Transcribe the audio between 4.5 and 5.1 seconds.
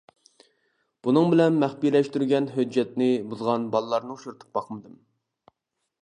باقمىدىم.